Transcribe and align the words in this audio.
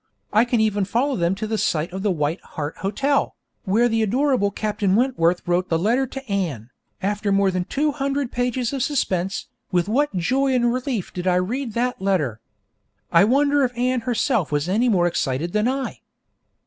I 0.33 0.45
can 0.45 0.59
even 0.59 0.83
follow 0.83 1.15
them 1.15 1.35
to 1.35 1.45
the 1.45 1.59
site 1.59 1.93
of 1.93 2.01
the 2.01 2.09
White 2.09 2.41
Hart 2.41 2.77
Hotel, 2.77 3.35
where 3.65 3.87
the 3.87 4.01
adorable 4.01 4.49
Captain 4.49 4.95
Wentworth 4.95 5.43
wrote 5.47 5.69
the 5.69 5.77
letter 5.77 6.07
to 6.07 6.27
Anne. 6.27 6.71
After 7.03 7.31
more 7.31 7.51
than 7.51 7.65
two 7.65 7.91
hundred 7.91 8.31
pages 8.31 8.73
of 8.73 8.81
suspense, 8.81 9.45
with 9.71 9.87
what 9.87 10.15
joy 10.17 10.55
and 10.55 10.73
relief 10.73 11.13
did 11.13 11.27
I 11.27 11.35
read 11.35 11.73
that 11.73 12.01
letter! 12.01 12.39
I 13.11 13.25
wonder 13.25 13.63
if 13.63 13.77
Anne 13.77 14.01
herself 14.01 14.51
was 14.51 14.67
any 14.67 14.89
more 14.89 15.05
excited 15.05 15.53
than 15.53 15.67
I? 15.67 15.99